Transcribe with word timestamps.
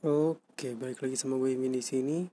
Oke, 0.00 0.72
balik 0.80 1.04
lagi 1.04 1.12
sama 1.12 1.36
gue 1.36 1.52
Imin 1.52 1.76
di 1.76 1.84
sini. 1.84 2.24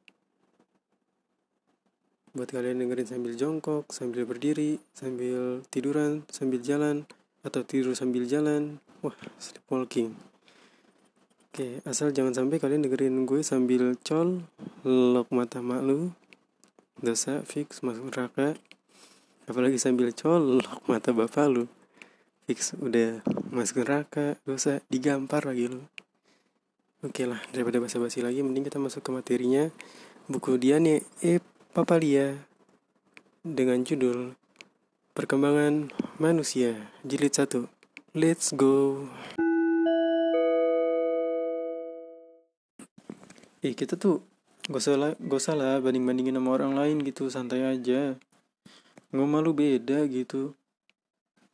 Buat 2.31 2.55
kalian 2.55 2.79
dengerin 2.79 3.03
sambil 3.03 3.35
jongkok, 3.35 3.91
sambil 3.91 4.23
berdiri, 4.23 4.79
sambil 4.95 5.59
tiduran, 5.67 6.23
sambil 6.31 6.63
jalan, 6.63 7.03
atau 7.43 7.67
tidur 7.67 7.91
sambil 7.91 8.23
jalan. 8.23 8.79
Wah, 9.03 9.11
sleepwalking. 9.35 10.15
Oke, 11.51 11.83
asal 11.83 12.15
jangan 12.15 12.31
sampai 12.31 12.55
kalian 12.55 12.87
dengerin 12.87 13.27
gue 13.27 13.43
sambil 13.43 13.99
col, 13.99 14.47
lok 14.87 15.27
mata 15.35 15.59
mak 15.59 15.83
lu, 15.83 16.15
dosa 17.03 17.43
fix 17.43 17.83
masuk 17.83 18.15
neraka. 18.15 18.55
Apalagi 19.43 19.75
sambil 19.75 20.15
col, 20.15 20.63
lok 20.63 20.87
mata 20.87 21.11
bapak 21.11 21.51
lu, 21.51 21.67
fix 22.47 22.71
udah 22.79 23.19
masuk 23.51 23.83
neraka, 23.83 24.39
dosa 24.47 24.79
digampar 24.87 25.43
lagi 25.43 25.67
lu. 25.67 25.83
Oke 27.07 27.23
lah, 27.23 27.39
daripada 27.55 27.79
basa-basi 27.79 28.19
lagi, 28.19 28.43
mending 28.43 28.67
kita 28.67 28.83
masuk 28.83 28.99
ke 28.99 29.15
materinya. 29.15 29.71
Buku 30.27 30.59
Diane 30.59 31.07
E. 31.23 31.39
Papalia 31.71 32.35
dengan 33.47 33.79
judul 33.87 34.35
Perkembangan 35.15 35.87
Manusia, 36.19 36.75
jilid 37.07 37.31
1. 37.31 37.71
Let's 38.11 38.51
go. 38.51 39.07
Eh, 43.63 43.71
kita 43.71 43.95
tuh 43.95 44.27
gak 44.67 44.83
usah 44.83 44.99
lah, 44.99 45.11
gak 45.15 45.39
usah 45.39 45.55
lah 45.55 45.79
banding-bandingin 45.79 46.35
sama 46.35 46.59
orang 46.59 46.75
lain 46.75 47.07
gitu, 47.07 47.31
santai 47.31 47.63
aja. 47.63 48.19
Nggak 49.15 49.29
malu 49.31 49.55
beda 49.55 50.03
gitu. 50.11 50.59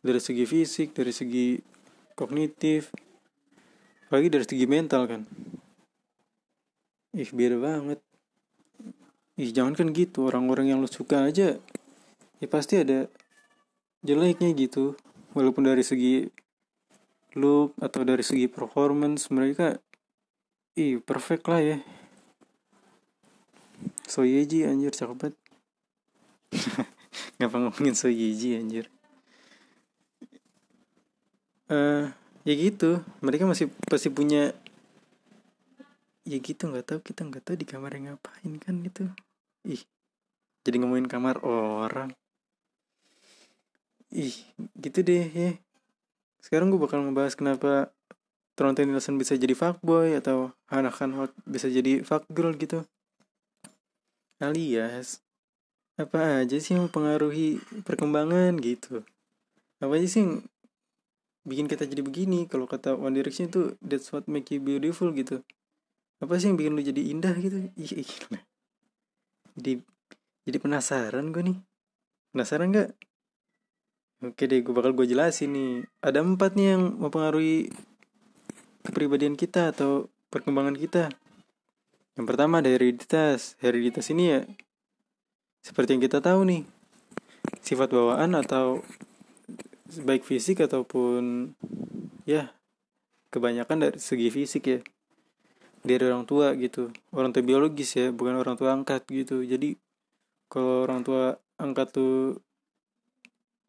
Dari 0.02 0.18
segi 0.18 0.50
fisik, 0.50 0.98
dari 0.98 1.14
segi 1.14 1.62
kognitif, 2.18 2.90
apalagi 4.14 4.30
dari 4.30 4.46
segi 4.46 4.70
mental 4.70 5.10
kan 5.10 5.22
ih 7.14 7.30
beda 7.30 7.58
banget. 7.62 8.00
Ih 9.38 9.50
jangan 9.54 9.74
kan 9.78 9.90
gitu 9.94 10.30
orang-orang 10.30 10.74
yang 10.74 10.80
lo 10.82 10.90
suka 10.90 11.30
aja 11.30 11.58
ya 12.42 12.48
pasti 12.50 12.82
ada 12.82 13.08
jeleknya 14.02 14.52
gitu. 14.58 14.98
Walaupun 15.34 15.66
dari 15.66 15.82
segi 15.82 16.28
look 17.34 17.74
atau 17.82 18.06
dari 18.06 18.22
segi 18.22 18.46
performance 18.46 19.30
mereka 19.34 19.78
ih 20.78 21.02
perfect 21.02 21.46
lah 21.50 21.62
ya. 21.62 21.78
Soyeji 24.10 24.66
anjir 24.66 24.94
cakep 24.94 25.18
banget. 25.18 25.36
Ngapa 27.42 27.58
ngomongin 27.58 27.98
Soyeji 27.98 28.58
anjir? 28.58 28.86
Eh 31.70 31.74
uh, 31.74 32.04
ya 32.46 32.54
gitu. 32.54 33.02
Mereka 33.26 33.50
masih 33.50 33.74
pasti 33.90 34.14
punya 34.14 34.54
ya 36.24 36.40
gitu 36.40 36.72
nggak 36.72 36.88
tahu 36.88 37.00
kita 37.04 37.28
nggak 37.28 37.44
tahu 37.44 37.56
di 37.60 37.68
kamar 37.68 37.92
yang 38.00 38.16
ngapain 38.16 38.54
kan 38.60 38.80
gitu. 38.80 39.12
Ih 39.68 39.84
jadi 40.64 40.80
ngomongin 40.80 41.12
kamar 41.12 41.44
orang. 41.44 42.16
Ih 44.08 44.36
gitu 44.80 45.04
deh 45.04 45.28
ya. 45.28 45.52
Sekarang 46.40 46.72
gue 46.72 46.80
bakal 46.80 47.04
ngebahas 47.04 47.36
kenapa 47.36 47.92
Tronton 48.56 48.88
Nielsen 48.88 49.20
bisa 49.20 49.36
jadi 49.36 49.52
fuckboy 49.52 50.16
atau 50.16 50.56
Hanahan 50.72 51.12
Hot 51.20 51.32
bisa 51.44 51.68
jadi 51.68 52.04
fuckgirl 52.04 52.56
gitu. 52.56 52.88
Alias 54.40 55.20
apa 55.94 56.42
aja 56.42 56.58
sih 56.58 56.74
yang 56.74 56.90
mempengaruhi 56.90 57.62
perkembangan 57.86 58.58
gitu? 58.64 59.04
Apa 59.78 60.00
aja 60.00 60.08
sih 60.08 60.24
yang 60.24 60.34
bikin 61.44 61.68
kita 61.68 61.84
jadi 61.84 62.00
begini? 62.00 62.48
Kalau 62.48 62.66
kata 62.66 62.96
One 62.96 63.14
Direction 63.20 63.52
itu 63.52 63.76
that's 63.84 64.10
what 64.16 64.24
make 64.32 64.48
you 64.50 64.64
beautiful 64.64 65.12
gitu 65.12 65.44
apa 66.24 66.40
sih 66.40 66.48
yang 66.48 66.58
bikin 66.58 66.74
lu 66.74 66.84
jadi 66.84 67.02
indah 67.12 67.36
gitu? 67.36 67.58
Iya 67.76 68.02
gila 68.08 68.40
jadi 69.54 69.74
jadi 70.44 70.58
penasaran 70.60 71.30
gue 71.30 71.44
nih. 71.54 71.58
Penasaran 72.34 72.74
nggak? 72.74 72.90
Oke 74.24 74.44
deh 74.50 74.60
gue 74.60 74.74
bakal 74.74 74.92
gue 74.98 75.06
jelasin 75.08 75.54
nih. 75.54 75.74
Ada 76.02 76.26
empat 76.26 76.58
nih 76.58 76.68
yang 76.76 76.84
mempengaruhi 77.00 77.70
kepribadian 78.84 79.40
kita 79.40 79.72
atau 79.72 80.12
perkembangan 80.34 80.76
kita. 80.76 81.14
Yang 82.18 82.26
pertama 82.28 82.60
ada 82.60 82.70
hereditas. 82.72 83.56
Hereditas 83.62 84.10
ini 84.12 84.24
ya 84.34 84.42
seperti 85.64 85.96
yang 85.96 86.04
kita 86.04 86.20
tahu 86.20 86.44
nih 86.44 86.68
sifat 87.64 87.96
bawaan 87.96 88.36
atau 88.36 88.84
baik 90.04 90.28
fisik 90.28 90.60
ataupun 90.60 91.56
ya 92.28 92.52
kebanyakan 93.32 93.88
dari 93.88 93.98
segi 94.02 94.28
fisik 94.28 94.64
ya 94.68 94.80
dari 95.84 96.04
orang 96.08 96.24
tua 96.24 96.56
gitu. 96.56 96.90
Orang 97.12 97.36
tua 97.36 97.44
biologis 97.44 97.94
ya 98.00 98.10
bukan 98.10 98.40
orang 98.40 98.56
tua 98.56 98.72
angkat 98.72 99.04
gitu. 99.12 99.44
Jadi 99.44 99.76
kalau 100.48 100.88
orang 100.88 101.04
tua 101.04 101.38
angkat 101.60 101.92
tuh 101.92 102.40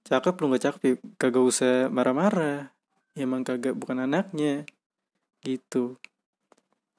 cakep 0.06 0.34
lu 0.38 0.44
nggak 0.52 0.64
cakep 0.70 0.80
ya 0.86 0.92
kagak 1.18 1.44
usah 1.44 1.90
marah-marah. 1.90 2.70
Ya, 3.18 3.26
emang 3.26 3.42
kagak 3.42 3.74
bukan 3.74 4.06
anaknya. 4.06 4.64
Gitu. 5.42 5.98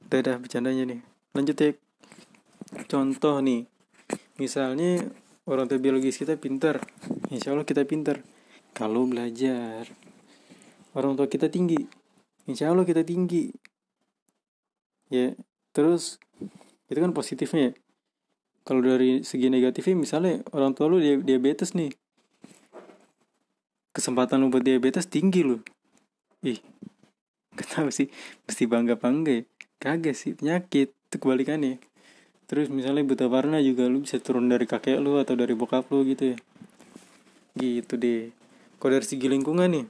Udah 0.06 0.20
dah 0.22 0.36
bercandanya 0.38 0.84
nih. 0.86 1.02
Lanjut 1.34 1.58
ya. 1.58 1.72
Contoh 2.92 3.40
nih. 3.40 3.66
Misalnya 4.36 5.08
orang 5.48 5.72
tua 5.72 5.80
biologis 5.80 6.20
kita 6.20 6.36
pintar 6.36 6.84
insya 7.32 7.54
Allah 7.54 7.64
kita 7.64 7.88
pintar 7.88 8.20
kalau 8.76 9.08
belajar 9.08 9.88
orang 10.92 11.16
tua 11.16 11.32
kita 11.32 11.48
tinggi. 11.48 11.80
Insya 12.46 12.70
Allah 12.70 12.84
kita 12.84 13.02
tinggi 13.02 13.50
ya 15.10 15.38
terus 15.76 16.18
itu 16.90 17.00
kan 17.02 17.12
positifnya 17.12 17.72
ya. 17.72 17.74
Kalau 18.66 18.82
dari 18.82 19.22
segi 19.22 19.50
negatifnya 19.54 19.94
misalnya 19.94 20.42
orang 20.54 20.74
tua 20.74 20.90
lu 20.90 20.98
diabetes 21.02 21.78
nih. 21.78 21.94
Kesempatan 23.94 24.42
lu 24.42 24.52
buat 24.52 24.66
diabetes 24.66 25.08
tinggi 25.08 25.46
lu 25.46 25.62
ih 26.46 26.62
tau 27.74 27.90
sih 27.90 28.12
mesti 28.46 28.64
bangga 28.70 29.00
bangga 29.00 29.42
ya? 29.42 29.44
Kagak 29.82 30.16
sih 30.18 30.38
penyakit 30.38 30.94
itu 30.94 31.16
kebalikannya. 31.18 31.82
Terus 32.46 32.70
misalnya 32.70 33.02
buta 33.02 33.26
warna 33.26 33.58
juga 33.62 33.90
lu 33.90 34.06
bisa 34.06 34.22
turun 34.22 34.46
dari 34.52 34.70
kakek 34.70 35.02
lu 35.02 35.18
atau 35.18 35.34
dari 35.34 35.58
bokap 35.58 35.90
lu 35.90 36.06
gitu 36.06 36.36
ya. 36.36 36.38
Gitu 37.58 37.94
deh. 37.98 38.30
Kalau 38.78 38.92
dari 38.94 39.08
segi 39.08 39.28
lingkungan 39.32 39.70
nih 39.72 39.86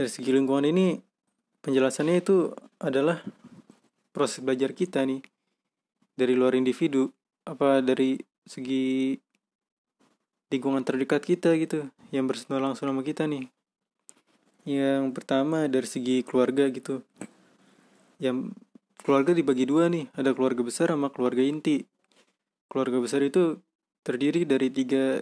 dari 0.00 0.08
segi 0.08 0.32
lingkungan 0.32 0.64
ini 0.64 0.96
penjelasannya 1.60 2.24
itu 2.24 2.56
adalah 2.80 3.20
proses 4.10 4.40
belajar 4.40 4.72
kita 4.72 5.04
nih. 5.04 5.20
Dari 6.16 6.34
luar 6.36 6.56
individu 6.56 7.12
apa 7.44 7.80
dari 7.80 8.20
segi 8.44 9.16
lingkungan 10.50 10.82
terdekat 10.82 11.22
kita 11.22 11.54
gitu 11.60 11.86
yang 12.10 12.26
bersentuhan 12.26 12.72
langsung 12.72 12.90
sama 12.90 13.06
kita 13.06 13.28
nih. 13.28 13.46
Yang 14.66 15.16
pertama 15.16 15.68
dari 15.70 15.88
segi 15.88 16.20
keluarga 16.26 16.68
gitu. 16.68 17.00
Yang 18.20 18.52
keluarga 19.00 19.32
dibagi 19.32 19.64
dua 19.64 19.88
nih. 19.88 20.12
Ada 20.12 20.36
keluarga 20.36 20.60
besar 20.66 20.92
sama 20.92 21.08
keluarga 21.08 21.40
inti. 21.40 21.86
Keluarga 22.68 23.00
besar 23.00 23.24
itu 23.24 23.60
terdiri 24.04 24.44
dari 24.44 24.68
tiga 24.68 25.20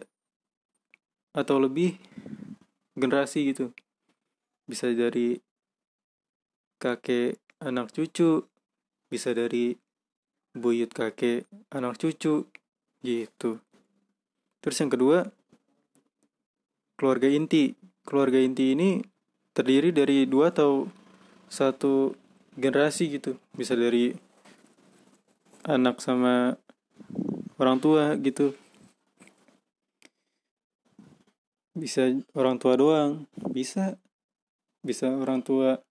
atau 1.37 1.63
lebih 1.63 1.95
generasi 2.99 3.55
gitu. 3.55 3.71
Bisa 4.67 4.91
dari 4.91 5.39
kakek 6.83 7.48
anak 7.59 7.91
cucu 7.91 8.47
bisa 9.11 9.35
dari 9.35 9.75
buyut 10.55 10.91
kakek 10.95 11.47
anak 11.75 11.99
cucu 11.99 12.47
gitu. 13.03 13.51
Terus 14.63 14.79
yang 14.83 14.91
kedua 14.91 15.19
keluarga 16.99 17.31
inti. 17.31 17.75
Keluarga 18.03 18.41
inti 18.41 18.73
ini 18.73 18.99
terdiri 19.53 19.93
dari 19.93 20.25
dua 20.25 20.51
atau 20.51 20.89
satu 21.47 22.17
generasi 22.57 23.13
gitu. 23.13 23.39
Bisa 23.55 23.79
dari 23.79 24.13
anak 25.69 26.01
sama 26.01 26.57
orang 27.61 27.79
tua 27.79 28.17
gitu. 28.19 28.55
Bisa 31.79 32.11
orang 32.35 32.59
tua 32.59 32.75
doang 32.75 33.31
bisa. 33.51 33.99
Bisa 34.79 35.11
orang 35.11 35.43
tua 35.43 35.83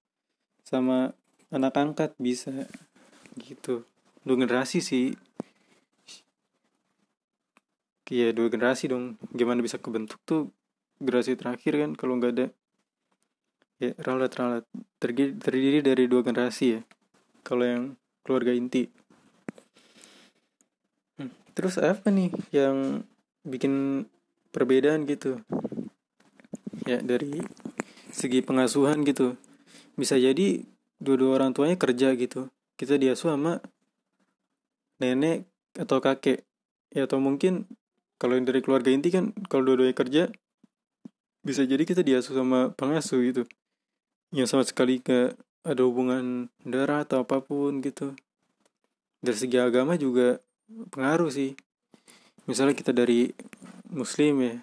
sama 0.63 1.16
anak 1.51 1.73
angkat 1.79 2.11
bisa. 2.19 2.51
Gitu. 3.37 3.87
Dua 4.27 4.35
generasi 4.35 4.83
sih. 4.83 5.15
Iya 8.07 8.31
dua 8.31 8.47
generasi 8.47 8.87
dong. 8.91 9.19
Gimana 9.35 9.59
bisa 9.59 9.79
kebentuk 9.79 10.19
tuh 10.23 10.51
generasi 10.97 11.37
terakhir 11.37 11.77
kan 11.77 11.91
kalau 11.93 12.17
nggak 12.17 12.33
ada 12.39 12.47
ya 13.77 13.91
ralat 14.01 14.31
ralat. 14.35 14.63
Terdiri, 14.97 15.37
terdiri 15.37 15.79
dari 15.83 16.03
dua 16.07 16.23
generasi 16.23 16.65
ya. 16.79 16.81
Kalau 17.43 17.63
yang 17.63 17.83
keluarga 18.23 18.51
inti. 18.51 18.87
Hmm, 21.19 21.31
terus 21.55 21.79
apa 21.79 22.11
nih 22.11 22.31
yang 22.51 23.07
bikin 23.47 24.03
perbedaan 24.51 25.07
gitu? 25.07 25.39
Ya 26.87 27.03
dari 27.03 27.43
segi 28.11 28.39
pengasuhan 28.43 29.03
gitu. 29.03 29.35
Bisa 29.99 30.15
jadi 30.15 30.63
dua-dua 30.97 31.41
orang 31.41 31.51
tuanya 31.53 31.77
kerja 31.77 32.13
gitu. 32.17 32.49
Kita 32.77 32.97
diasuh 32.97 33.33
sama 33.33 33.61
nenek 35.01 35.45
atau 35.77 36.01
kakek. 36.01 36.45
Ya 36.93 37.05
atau 37.05 37.21
mungkin 37.21 37.69
kalau 38.17 38.37
yang 38.37 38.49
dari 38.49 38.65
keluarga 38.65 38.89
inti 38.89 39.13
kan 39.13 39.33
kalau 39.49 39.73
dua-duanya 39.73 39.93
kerja 39.93 40.23
bisa 41.45 41.63
jadi 41.63 41.83
kita 41.85 42.01
diasuh 42.01 42.33
sama 42.33 42.73
pengasuh 42.73 43.21
gitu. 43.23 43.43
Yang 44.33 44.47
sama 44.51 44.63
sekali 44.65 44.99
ke 44.99 45.37
ada 45.63 45.81
hubungan 45.83 46.51
darah 46.63 47.05
atau 47.05 47.23
apa 47.23 47.39
pun 47.39 47.79
gitu. 47.79 48.17
Dari 49.21 49.37
segi 49.37 49.57
agama 49.59 49.95
juga 49.95 50.39
pengaruh 50.91 51.31
sih. 51.31 51.55
Misalnya 52.47 52.75
kita 52.75 52.91
dari 52.95 53.31
muslim 53.91 54.43
ya. 54.43 54.55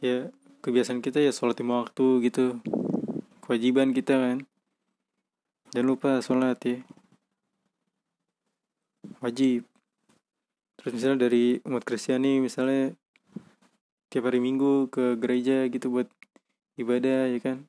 Ya 0.00 0.18
kebiasaan 0.64 1.04
kita 1.04 1.20
ya 1.20 1.32
sholat 1.32 1.60
lima 1.60 1.84
waktu 1.84 2.30
gitu. 2.30 2.60
Kewajiban 3.44 3.90
kita 3.90 4.16
kan 4.16 4.49
jangan 5.70 5.86
lupa 5.86 6.10
sholat 6.22 6.58
ya. 6.62 6.78
Wajib. 9.22 9.64
Terus 10.80 10.92
misalnya 10.96 11.28
dari 11.28 11.60
umat 11.68 11.84
Kristiani 11.84 12.40
misalnya 12.40 12.96
tiap 14.08 14.26
hari 14.26 14.40
minggu 14.40 14.88
ke 14.88 15.14
gereja 15.20 15.68
gitu 15.68 15.92
buat 15.92 16.08
ibadah 16.80 17.30
ya 17.30 17.38
kan? 17.38 17.68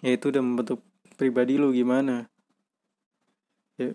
Ya 0.00 0.14
itu 0.14 0.30
udah 0.30 0.42
membentuk 0.42 0.80
pribadi 1.18 1.58
lo 1.58 1.74
gimana? 1.74 2.30
Ya. 3.76 3.92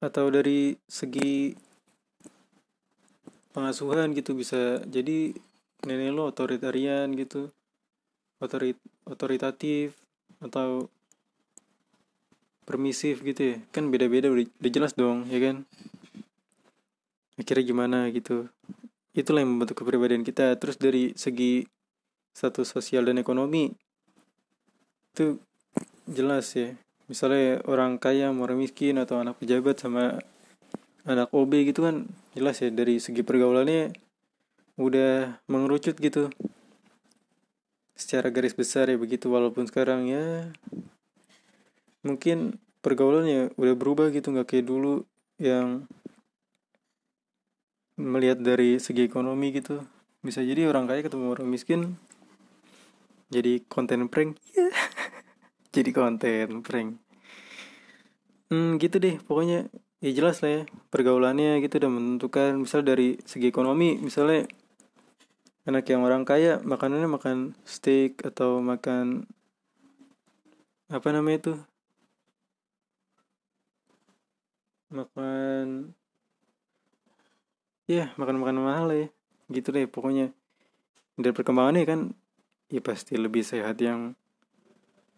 Atau 0.00 0.28
dari 0.28 0.76
segi 0.86 1.56
pengasuhan 3.56 4.12
gitu 4.12 4.36
bisa 4.36 4.84
jadi 4.84 5.32
nenek 5.88 6.12
lo 6.12 6.28
otoritarian 6.28 7.08
gitu 7.16 7.48
otorit 8.36 8.76
otoritatif 9.08 9.96
atau 10.44 10.92
permisif 12.66 13.22
gitu 13.22 13.54
ya. 13.54 13.56
Kan 13.70 13.94
beda-beda 13.94 14.26
udah, 14.28 14.44
jelas 14.66 14.92
dong 14.98 15.30
ya 15.30 15.38
kan? 15.38 15.56
Akhirnya 17.38 17.64
gimana 17.64 17.98
gitu. 18.10 18.50
Itulah 19.14 19.46
yang 19.46 19.56
membentuk 19.56 19.80
kepribadian 19.80 20.26
kita. 20.26 20.58
Terus 20.58 20.76
dari 20.76 21.14
segi 21.14 21.64
status 22.36 22.68
sosial 22.68 23.06
dan 23.08 23.22
ekonomi 23.22 23.72
itu 25.14 25.40
jelas 26.10 26.52
ya. 26.52 26.74
Misalnya 27.06 27.62
orang 27.70 28.02
kaya 28.02 28.34
orang 28.34 28.58
miskin 28.58 28.98
atau 28.98 29.22
anak 29.22 29.38
pejabat 29.38 29.78
sama 29.78 30.18
anak 31.06 31.30
OB 31.30 31.70
gitu 31.70 31.86
kan 31.86 32.10
jelas 32.34 32.60
ya. 32.60 32.68
Dari 32.68 32.98
segi 32.98 33.22
pergaulannya 33.22 33.94
udah 34.76 35.40
mengerucut 35.46 35.96
gitu. 36.02 36.28
Secara 37.96 38.28
garis 38.28 38.52
besar 38.52 38.90
ya 38.90 38.98
begitu. 38.98 39.30
Walaupun 39.32 39.70
sekarang 39.70 40.10
ya 40.10 40.52
mungkin 42.06 42.62
pergaulannya 42.86 43.50
udah 43.58 43.74
berubah 43.74 44.14
gitu 44.14 44.30
nggak 44.30 44.46
kayak 44.46 44.70
dulu 44.70 45.02
yang 45.42 45.90
melihat 47.98 48.38
dari 48.38 48.78
segi 48.78 49.02
ekonomi 49.10 49.50
gitu. 49.50 49.82
Bisa 50.22 50.46
jadi 50.46 50.70
orang 50.70 50.86
kaya 50.86 51.02
ketemu 51.02 51.34
orang 51.34 51.50
miskin 51.50 51.98
jadi 53.26 53.58
konten 53.66 54.06
prank. 54.06 54.38
Yeah. 54.54 54.70
jadi 55.74 55.90
konten 55.90 56.62
prank. 56.62 57.02
Hmm 58.46 58.78
gitu 58.78 59.02
deh 59.02 59.18
pokoknya 59.26 59.66
ya 59.98 60.10
jelas 60.14 60.38
lah 60.46 60.62
ya 60.62 60.62
pergaulannya 60.94 61.58
gitu 61.64 61.82
udah 61.82 61.90
menentukan. 61.90 62.62
Misal 62.62 62.86
dari 62.86 63.18
segi 63.26 63.50
ekonomi 63.50 63.98
misalnya 63.98 64.46
anak 65.66 65.90
yang 65.90 66.06
orang 66.06 66.22
kaya 66.22 66.62
makanannya 66.62 67.10
makan 67.10 67.38
steak 67.66 68.22
atau 68.22 68.62
makan 68.62 69.26
apa 70.86 71.10
namanya 71.10 71.38
itu 71.42 71.52
makan 74.90 75.90
ya 77.86 78.10
makan 78.18 78.36
makan 78.42 78.56
mahal 78.62 78.86
ya. 78.92 79.08
Gitu 79.50 79.70
deh 79.70 79.86
pokoknya. 79.86 80.34
Dari 81.16 81.32
perkembangannya 81.32 81.84
kan 81.86 82.00
ya 82.68 82.82
pasti 82.82 83.14
lebih 83.16 83.46
sehat 83.46 83.78
yang 83.78 84.18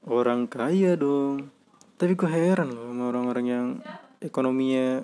orang 0.05 0.47
kaya 0.47 0.94
dong. 0.94 1.50
Tapi 1.99 2.15
gue 2.15 2.31
heran 2.31 2.70
loh 2.70 2.93
sama 2.93 3.11
orang-orang 3.11 3.47
yang 3.49 3.67
ekonominya 4.23 5.03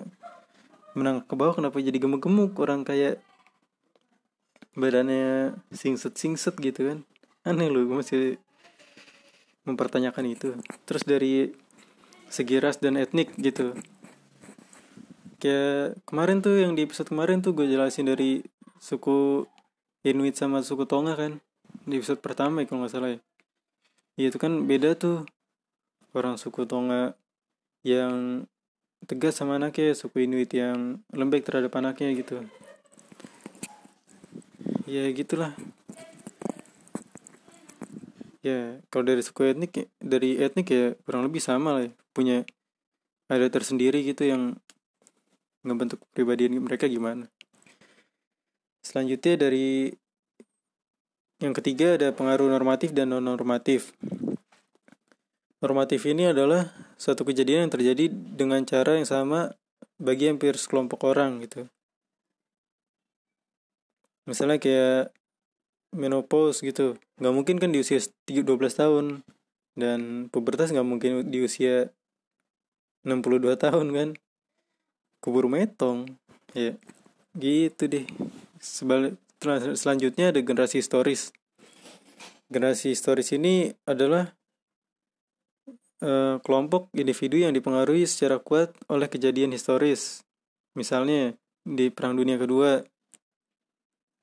menang 0.95 1.19
ke 1.27 1.35
bawah 1.35 1.59
kenapa 1.59 1.83
jadi 1.83 1.99
gemuk-gemuk? 1.99 2.55
Orang 2.55 2.87
kayak 2.87 3.19
badannya 4.77 5.55
singset 5.75 6.15
singset 6.15 6.55
gitu 6.61 6.87
kan. 6.87 6.99
Aneh 7.43 7.67
loh 7.67 7.83
gue 7.83 7.97
masih 7.99 8.23
mempertanyakan 9.67 10.25
itu. 10.31 10.55
Terus 10.87 11.03
dari 11.03 11.51
segi 12.29 12.57
ras 12.61 12.79
dan 12.81 12.97
etnik 12.97 13.33
gitu 13.37 13.75
kayak 15.45 16.01
kemarin 16.09 16.41
tuh 16.41 16.57
yang 16.57 16.73
di 16.73 16.81
episode 16.89 17.05
kemarin 17.05 17.37
tuh 17.45 17.53
gue 17.53 17.69
jelasin 17.69 18.09
dari 18.09 18.41
suku 18.81 19.45
Inuit 20.01 20.33
sama 20.33 20.65
suku 20.65 20.89
Tonga 20.89 21.13
kan. 21.13 21.37
Di 21.85 22.01
episode 22.01 22.17
pertama 22.17 22.61
ya 22.61 22.65
kalau 22.65 22.81
nggak 22.81 22.93
salah 22.97 23.13
ya. 23.13 23.19
Ya 24.17 24.33
itu 24.33 24.41
kan 24.41 24.65
beda 24.65 24.97
tuh. 24.97 25.29
Orang 26.17 26.41
suku 26.41 26.65
Tonga 26.65 27.13
yang 27.85 28.49
tegas 29.05 29.37
sama 29.37 29.61
anaknya 29.61 29.93
suku 29.93 30.25
Inuit 30.25 30.49
yang 30.49 31.05
lembek 31.13 31.45
terhadap 31.45 31.77
anaknya 31.77 32.17
gitu. 32.17 32.41
Ya 34.89 35.05
gitulah. 35.13 35.53
Ya 38.41 38.81
kalau 38.89 39.05
dari 39.05 39.21
suku 39.21 39.45
etnik 39.45 39.93
dari 40.01 40.41
etnik 40.41 40.65
ya 40.73 40.97
kurang 41.05 41.29
lebih 41.29 41.37
sama 41.37 41.77
lah 41.77 41.85
ya. 41.85 41.93
punya 42.17 42.49
ada 43.29 43.45
tersendiri 43.49 44.01
gitu 44.01 44.25
yang 44.25 44.57
ngebentuk 45.65 45.99
kepribadian 46.09 46.61
mereka 46.61 46.85
gimana. 46.85 47.25
Selanjutnya 48.85 49.49
dari 49.49 49.89
yang 51.41 51.51
ketiga 51.51 51.97
ada 51.97 52.13
pengaruh 52.13 52.47
normatif 52.47 52.95
dan 52.95 53.11
non 53.11 53.25
normatif 53.25 53.91
normatif 55.59 56.05
ini 56.05 56.29
adalah 56.29 56.69
suatu 56.95 57.25
kejadian 57.25 57.67
yang 57.67 57.73
terjadi 57.73 58.05
dengan 58.13 58.61
cara 58.63 58.95
yang 58.95 59.09
sama 59.09 59.57
bagi 59.97 60.29
hampir 60.29 60.55
sekelompok 60.55 61.01
orang 61.09 61.41
gitu. 61.41 61.65
Misalnya 64.29 64.61
kayak 64.61 65.13
menopause 65.95 66.61
gitu. 66.61 67.01
Nggak 67.17 67.33
mungkin 67.33 67.55
kan 67.57 67.69
di 67.73 67.81
usia 67.81 67.99
12 68.29 68.45
tahun. 68.73 69.05
Dan 69.75 70.31
pubertas 70.31 70.71
nggak 70.71 70.87
mungkin 70.87 71.27
di 71.27 71.43
usia 71.43 71.91
62 73.03 73.59
tahun 73.59 73.87
kan 73.91 74.09
kubur 75.25 75.49
metong. 75.49 76.05
Ya 76.53 76.77
gitu 77.33 77.89
deh. 77.89 78.05
Sebalik 78.61 79.17
selanjutnya 79.73 80.29
ada 80.29 80.39
generasi 80.45 80.85
historis. 80.85 81.33
Generasi 82.53 82.93
historis 82.93 83.33
ini 83.33 83.73
adalah 83.89 84.37
uh, 86.05 86.37
kelompok 86.45 86.93
individu 86.93 87.41
yang 87.41 87.57
dipengaruhi 87.57 88.05
secara 88.05 88.37
kuat 88.37 88.77
oleh 88.85 89.09
kejadian 89.09 89.49
historis. 89.49 90.21
Misalnya 90.77 91.33
di 91.65 91.89
perang 91.89 92.13
dunia 92.13 92.37
kedua 92.37 92.85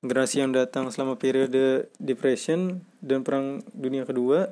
generasi 0.03 0.43
yang 0.43 0.51
datang 0.51 0.91
selama 0.91 1.15
periode 1.15 1.91
depression 1.99 2.83
dan 2.99 3.23
perang 3.23 3.63
dunia 3.71 4.03
kedua 4.03 4.51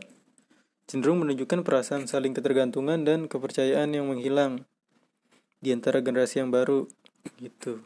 cenderung 0.88 1.24
menunjukkan 1.24 1.64
perasaan 1.64 2.08
saling 2.08 2.36
ketergantungan 2.36 3.04
dan 3.08 3.32
kepercayaan 3.32 3.96
yang 3.96 4.12
menghilang 4.12 4.68
di 5.62 5.70
antara 5.70 6.02
generasi 6.02 6.42
yang 6.42 6.50
baru 6.50 6.90
gitu. 7.38 7.80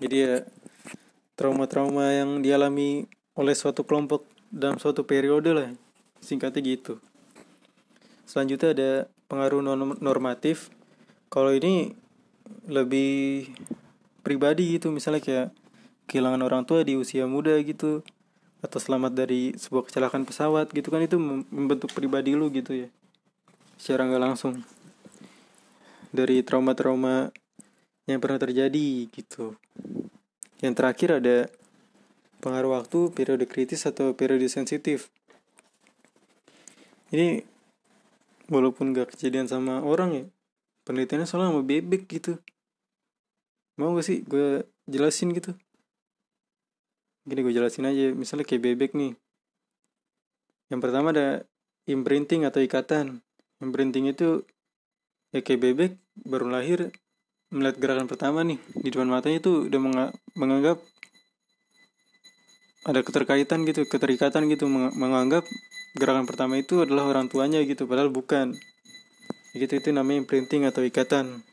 Jadi 0.00 0.16
ya 0.16 0.34
trauma-trauma 1.36 2.10
yang 2.10 2.40
dialami 2.40 3.06
oleh 3.36 3.54
suatu 3.54 3.84
kelompok 3.84 4.24
dalam 4.48 4.80
suatu 4.80 5.04
periode 5.04 5.52
lah 5.52 5.68
singkatnya 6.24 6.64
gitu. 6.64 6.98
Selanjutnya 8.24 8.72
ada 8.72 8.90
pengaruh 9.28 9.60
normatif. 10.00 10.72
Kalau 11.28 11.52
ini 11.52 11.92
lebih 12.66 13.52
pribadi 14.24 14.78
gitu 14.78 14.88
misalnya 14.94 15.22
kayak 15.22 15.48
kehilangan 16.06 16.42
orang 16.44 16.62
tua 16.64 16.86
di 16.86 16.94
usia 16.94 17.26
muda 17.26 17.56
gitu 17.60 18.06
atau 18.62 18.78
selamat 18.78 19.12
dari 19.12 19.58
sebuah 19.58 19.90
kecelakaan 19.90 20.22
pesawat 20.22 20.70
gitu 20.70 20.94
kan 20.94 21.02
itu 21.02 21.18
membentuk 21.50 21.90
pribadi 21.90 22.38
lu 22.38 22.46
gitu 22.54 22.86
ya 22.86 22.88
secara 23.74 24.06
nggak 24.06 24.22
langsung 24.22 24.62
dari 26.12 26.44
trauma-trauma 26.44 27.32
yang 28.04 28.20
pernah 28.20 28.38
terjadi 28.38 29.08
gitu. 29.08 29.56
Yang 30.60 30.74
terakhir 30.78 31.08
ada 31.18 31.36
pengaruh 32.44 32.78
waktu, 32.78 33.10
periode 33.16 33.48
kritis 33.48 33.88
atau 33.88 34.12
periode 34.12 34.46
sensitif. 34.46 35.08
Ini 37.08 37.42
walaupun 38.52 38.92
gak 38.92 39.16
kejadian 39.16 39.48
sama 39.48 39.80
orang 39.80 40.10
ya, 40.12 40.24
penelitiannya 40.84 41.24
soalnya 41.24 41.50
sama 41.56 41.64
bebek 41.64 42.04
gitu. 42.06 42.36
Mau 43.80 43.96
gak 43.96 44.06
sih 44.06 44.20
gue 44.28 44.68
jelasin 44.84 45.32
gitu? 45.32 45.56
Gini 47.24 47.40
gue 47.40 47.54
jelasin 47.54 47.88
aja, 47.88 48.12
misalnya 48.12 48.44
kayak 48.44 48.62
bebek 48.62 48.92
nih. 48.98 49.14
Yang 50.68 50.80
pertama 50.82 51.14
ada 51.14 51.46
imprinting 51.86 52.42
atau 52.42 52.58
ikatan. 52.58 53.22
Imprinting 53.62 54.10
itu 54.10 54.42
ya 55.30 55.40
kayak 55.40 55.62
bebek 55.62 55.92
baru 56.16 56.52
lahir 56.52 56.92
melihat 57.52 57.76
gerakan 57.80 58.08
pertama 58.08 58.44
nih 58.44 58.60
di 58.80 58.88
depan 58.88 59.08
matanya 59.08 59.40
itu 59.40 59.68
udah 59.68 59.80
menga- 59.80 60.14
menganggap 60.36 60.80
ada 62.82 63.00
keterkaitan 63.06 63.62
gitu 63.62 63.86
keterikatan 63.86 64.50
gitu 64.50 64.66
meng- 64.66 64.94
menganggap 64.98 65.46
gerakan 65.92 66.24
pertama 66.24 66.56
itu 66.56 66.80
adalah 66.82 67.04
orang 67.06 67.28
tuanya 67.28 67.60
gitu 67.62 67.84
padahal 67.84 68.08
bukan. 68.08 68.56
Gitu 69.52 69.72
itu 69.76 69.88
namanya 69.92 70.24
imprinting 70.24 70.64
atau 70.64 70.80
ikatan. 70.80 71.44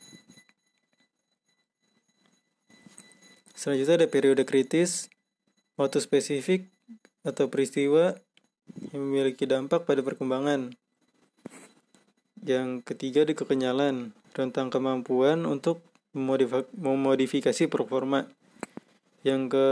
Selanjutnya 3.52 4.00
ada 4.00 4.08
periode 4.08 4.48
kritis 4.48 5.12
waktu 5.76 6.00
spesifik 6.00 6.72
atau 7.20 7.52
peristiwa 7.52 8.16
yang 8.96 9.04
memiliki 9.04 9.44
dampak 9.44 9.84
pada 9.84 10.00
perkembangan. 10.00 10.72
Yang 12.40 12.80
ketiga 12.88 13.28
ada 13.28 13.36
kekenyalan 13.36 14.16
tentang 14.30 14.70
kemampuan 14.70 15.46
untuk 15.46 15.82
memodifa- 16.14 16.68
memodifikasi 16.74 17.66
performa. 17.70 18.26
Yang 19.26 19.42
ke 19.52 19.66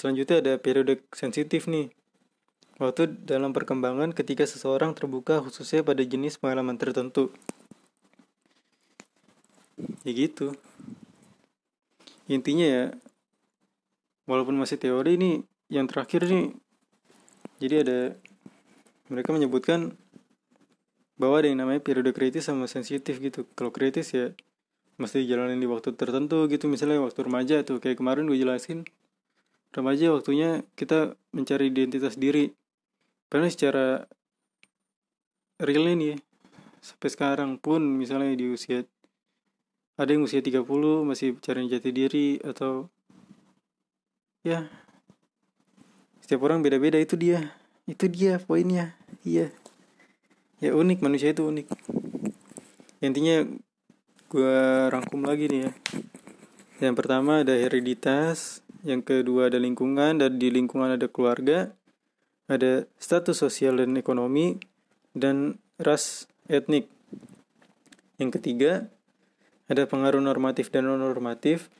selanjutnya 0.00 0.36
ada 0.42 0.52
periode 0.56 1.04
sensitif 1.12 1.70
nih. 1.70 1.92
Waktu 2.80 3.28
dalam 3.28 3.52
perkembangan 3.52 4.16
ketika 4.16 4.48
seseorang 4.48 4.96
terbuka 4.96 5.44
khususnya 5.44 5.84
pada 5.84 6.00
jenis 6.00 6.40
pengalaman 6.40 6.80
tertentu. 6.80 7.28
Ya 10.04 10.12
gitu. 10.16 10.56
Intinya 12.30 12.66
ya 12.66 12.84
walaupun 14.30 14.54
masih 14.54 14.78
teori 14.78 15.18
ini 15.18 15.42
yang 15.66 15.90
terakhir 15.90 16.22
nih 16.30 16.54
jadi 17.58 17.74
ada 17.82 17.98
mereka 19.10 19.34
menyebutkan 19.34 19.98
bahwa 21.20 21.44
ada 21.44 21.52
yang 21.52 21.60
namanya 21.60 21.84
periode 21.84 22.16
kritis 22.16 22.48
sama 22.48 22.64
sensitif 22.64 23.20
gitu. 23.20 23.44
Kalau 23.52 23.68
kritis 23.68 24.16
ya 24.16 24.32
mesti 24.96 25.20
dijalanin 25.20 25.60
di 25.60 25.68
waktu 25.68 25.92
tertentu 25.92 26.48
gitu. 26.48 26.64
Misalnya 26.64 27.04
waktu 27.04 27.20
remaja 27.20 27.60
tuh 27.60 27.76
kayak 27.76 28.00
kemarin 28.00 28.24
gue 28.24 28.40
jelasin 28.40 28.88
remaja 29.76 30.10
waktunya 30.16 30.64
kita 30.80 31.20
mencari 31.36 31.68
identitas 31.68 32.16
diri. 32.16 32.56
Karena 33.28 33.52
secara 33.52 34.08
realnya 35.60 35.92
nih 35.92 36.16
sampai 36.80 37.08
sekarang 37.12 37.60
pun 37.60 37.84
misalnya 37.84 38.32
di 38.32 38.48
usia 38.48 38.88
ada 40.00 40.16
yang 40.16 40.24
usia 40.24 40.40
30 40.40 40.64
masih 41.04 41.36
cari 41.44 41.68
jati 41.68 41.92
diri 41.92 42.40
atau 42.40 42.88
ya 44.40 44.64
setiap 46.24 46.48
orang 46.48 46.64
beda-beda. 46.64 46.96
Itu 46.96 47.20
dia 47.20 47.52
itu 47.84 48.08
dia 48.08 48.40
poinnya. 48.40 48.96
Iya 49.20 49.52
ya 50.60 50.76
unik. 50.76 51.00
Manusia 51.00 51.32
itu 51.32 51.48
unik. 51.48 51.66
Intinya 53.00 53.48
gue 54.30 54.58
rangkum 54.92 55.24
lagi 55.24 55.48
nih 55.48 55.60
ya. 55.66 55.72
Yang 56.80 56.94
pertama 56.96 57.42
ada 57.42 57.56
hereditas 57.56 58.64
yang 58.80 59.04
kedua 59.04 59.52
ada 59.52 59.60
lingkungan 59.60 60.16
dan 60.16 60.40
di 60.40 60.48
lingkungan 60.48 60.96
ada 60.96 61.04
keluarga 61.04 61.76
ada 62.48 62.88
status 62.96 63.36
sosial 63.36 63.76
dan 63.76 63.96
ekonomi 63.96 64.56
dan 65.12 65.60
ras 65.76 66.24
etnik. 66.48 66.88
Yang 68.16 68.40
ketiga 68.40 68.88
ada 69.70 69.86
pengaruh 69.86 70.20
normatif 70.20 70.72
dan 70.74 70.88
non 70.88 70.98
normatif 70.98 71.70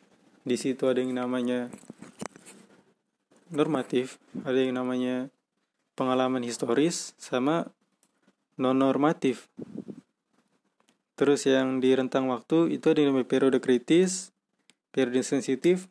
di 0.47 0.55
situ 0.55 0.87
ada 0.87 1.03
yang 1.03 1.13
namanya 1.17 1.69
normatif 3.51 4.23
ada 4.47 4.57
yang 4.57 4.79
namanya 4.79 5.29
pengalaman 5.99 6.41
historis 6.47 7.19
sama 7.19 7.69
non 8.61 8.77
normatif 8.77 9.49
terus 11.17 11.49
yang 11.49 11.81
di 11.81 11.97
rentang 11.97 12.29
waktu 12.29 12.77
itu 12.77 12.93
ada 12.93 13.01
yang 13.01 13.17
periode 13.25 13.57
kritis 13.65 14.31
periode 14.91 15.23
sensitif 15.23 15.87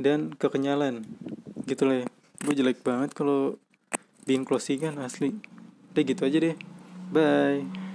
dan 0.00 0.32
kekenyalan. 0.36 1.04
Gitu 1.64 1.82
lah 1.88 2.04
ya. 2.04 2.06
Gue 2.44 2.54
jelek 2.56 2.84
banget 2.84 3.16
kalau 3.16 3.56
bikin 4.28 4.44
closingan 4.44 5.00
asli. 5.00 5.36
Udah 5.92 6.02
gitu 6.04 6.22
aja 6.24 6.38
deh. 6.52 6.56
Bye 7.12 7.85